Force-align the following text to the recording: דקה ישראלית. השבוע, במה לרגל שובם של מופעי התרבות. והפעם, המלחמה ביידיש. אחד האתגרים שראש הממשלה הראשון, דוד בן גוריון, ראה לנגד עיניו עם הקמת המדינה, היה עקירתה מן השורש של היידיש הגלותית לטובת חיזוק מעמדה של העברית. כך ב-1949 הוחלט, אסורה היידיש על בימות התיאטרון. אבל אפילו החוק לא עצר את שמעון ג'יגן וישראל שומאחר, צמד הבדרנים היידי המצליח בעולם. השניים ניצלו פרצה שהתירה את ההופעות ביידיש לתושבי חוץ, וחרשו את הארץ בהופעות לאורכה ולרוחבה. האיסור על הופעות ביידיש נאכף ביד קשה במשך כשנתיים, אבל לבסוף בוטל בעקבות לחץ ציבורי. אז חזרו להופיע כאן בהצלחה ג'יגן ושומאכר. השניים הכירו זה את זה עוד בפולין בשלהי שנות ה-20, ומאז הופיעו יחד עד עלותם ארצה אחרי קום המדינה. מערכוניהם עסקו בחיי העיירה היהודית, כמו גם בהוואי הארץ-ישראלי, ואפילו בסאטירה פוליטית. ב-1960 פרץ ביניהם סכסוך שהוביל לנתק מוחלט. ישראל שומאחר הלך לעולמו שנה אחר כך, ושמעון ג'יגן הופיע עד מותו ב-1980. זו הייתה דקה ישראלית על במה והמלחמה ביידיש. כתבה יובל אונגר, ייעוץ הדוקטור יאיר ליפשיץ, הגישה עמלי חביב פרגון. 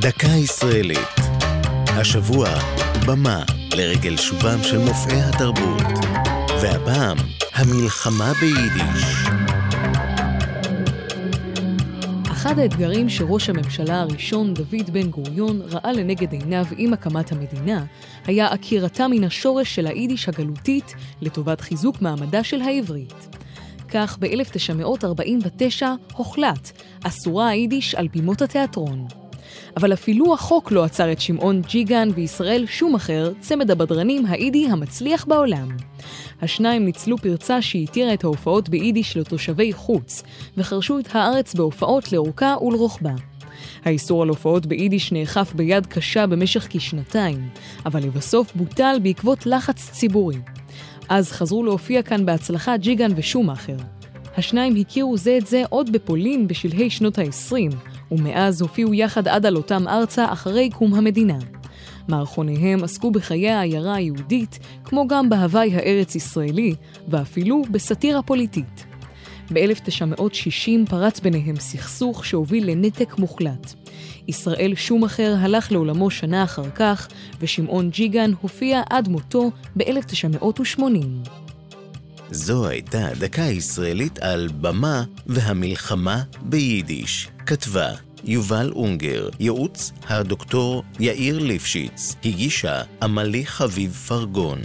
דקה 0.00 0.26
ישראלית. 0.26 1.16
השבוע, 1.88 2.48
במה 3.06 3.42
לרגל 3.76 4.16
שובם 4.16 4.62
של 4.62 4.78
מופעי 4.78 5.20
התרבות. 5.22 5.82
והפעם, 6.62 7.16
המלחמה 7.52 8.32
ביידיש. 8.40 9.04
אחד 12.32 12.58
האתגרים 12.58 13.08
שראש 13.08 13.48
הממשלה 13.48 14.00
הראשון, 14.00 14.54
דוד 14.54 14.90
בן 14.92 15.10
גוריון, 15.10 15.62
ראה 15.64 15.92
לנגד 15.92 16.32
עיניו 16.32 16.64
עם 16.76 16.92
הקמת 16.92 17.32
המדינה, 17.32 17.84
היה 18.26 18.46
עקירתה 18.46 19.08
מן 19.08 19.24
השורש 19.24 19.74
של 19.74 19.86
היידיש 19.86 20.28
הגלותית 20.28 20.94
לטובת 21.20 21.60
חיזוק 21.60 22.02
מעמדה 22.02 22.44
של 22.44 22.62
העברית. 22.62 23.36
כך 23.88 24.18
ב-1949 24.20 25.82
הוחלט, 26.12 26.70
אסורה 27.02 27.48
היידיש 27.48 27.94
על 27.94 28.08
בימות 28.08 28.42
התיאטרון. 28.42 29.06
אבל 29.76 29.92
אפילו 29.92 30.34
החוק 30.34 30.72
לא 30.72 30.84
עצר 30.84 31.12
את 31.12 31.20
שמעון 31.20 31.62
ג'יגן 31.68 32.08
וישראל 32.14 32.66
שומאחר, 32.66 33.32
צמד 33.40 33.70
הבדרנים 33.70 34.26
היידי 34.26 34.66
המצליח 34.70 35.24
בעולם. 35.24 35.68
השניים 36.42 36.84
ניצלו 36.84 37.18
פרצה 37.18 37.62
שהתירה 37.62 38.14
את 38.14 38.24
ההופעות 38.24 38.68
ביידיש 38.68 39.16
לתושבי 39.16 39.72
חוץ, 39.72 40.22
וחרשו 40.56 40.98
את 40.98 41.08
הארץ 41.14 41.54
בהופעות 41.54 42.12
לאורכה 42.12 42.54
ולרוחבה. 42.62 43.14
האיסור 43.84 44.22
על 44.22 44.28
הופעות 44.28 44.66
ביידיש 44.66 45.12
נאכף 45.12 45.52
ביד 45.54 45.86
קשה 45.86 46.26
במשך 46.26 46.66
כשנתיים, 46.70 47.48
אבל 47.86 48.02
לבסוף 48.02 48.52
בוטל 48.54 48.96
בעקבות 49.02 49.46
לחץ 49.46 49.90
ציבורי. 49.90 50.38
אז 51.08 51.32
חזרו 51.32 51.64
להופיע 51.64 52.02
כאן 52.02 52.26
בהצלחה 52.26 52.76
ג'יגן 52.76 53.10
ושומאכר. 53.16 53.76
השניים 54.40 54.76
הכירו 54.76 55.16
זה 55.16 55.36
את 55.38 55.46
זה 55.46 55.62
עוד 55.68 55.92
בפולין 55.92 56.48
בשלהי 56.48 56.90
שנות 56.90 57.18
ה-20, 57.18 57.74
ומאז 58.10 58.60
הופיעו 58.60 58.94
יחד 58.94 59.28
עד 59.28 59.46
עלותם 59.46 59.88
ארצה 59.88 60.32
אחרי 60.32 60.70
קום 60.70 60.94
המדינה. 60.94 61.38
מערכוניהם 62.08 62.84
עסקו 62.84 63.10
בחיי 63.10 63.50
העיירה 63.50 63.94
היהודית, 63.94 64.58
כמו 64.84 65.08
גם 65.08 65.28
בהוואי 65.28 65.74
הארץ-ישראלי, 65.74 66.74
ואפילו 67.08 67.62
בסאטירה 67.70 68.22
פוליטית. 68.22 68.84
ב-1960 69.52 70.90
פרץ 70.90 71.20
ביניהם 71.20 71.56
סכסוך 71.56 72.24
שהוביל 72.24 72.70
לנתק 72.70 73.18
מוחלט. 73.18 73.74
ישראל 74.28 74.74
שומאחר 74.74 75.34
הלך 75.38 75.72
לעולמו 75.72 76.10
שנה 76.10 76.44
אחר 76.44 76.70
כך, 76.70 77.08
ושמעון 77.40 77.90
ג'יגן 77.90 78.30
הופיע 78.40 78.82
עד 78.90 79.08
מותו 79.08 79.50
ב-1980. 79.76 80.80
זו 82.32 82.68
הייתה 82.68 83.08
דקה 83.18 83.42
ישראלית 83.42 84.18
על 84.18 84.48
במה 84.60 85.04
והמלחמה 85.26 86.22
ביידיש. 86.42 87.28
כתבה 87.46 87.88
יובל 88.24 88.72
אונגר, 88.74 89.28
ייעוץ 89.40 89.92
הדוקטור 90.08 90.82
יאיר 91.00 91.38
ליפשיץ, 91.38 92.14
הגישה 92.24 92.82
עמלי 93.02 93.46
חביב 93.46 93.92
פרגון. 93.92 94.58